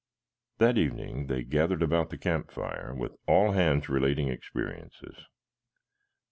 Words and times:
That 0.57 0.79
evening 0.79 1.27
they 1.27 1.43
gathered 1.43 1.83
about 1.83 2.09
the 2.09 2.17
campfire 2.17 2.91
with 2.97 3.11
all 3.27 3.51
hands 3.51 3.87
relating 3.87 4.29
experiences. 4.29 5.27